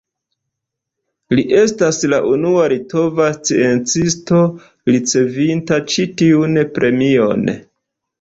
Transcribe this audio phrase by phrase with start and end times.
[1.39, 4.39] Li estas la unua litova sciencisto
[4.93, 7.45] ricevinta ĉi tiun premion.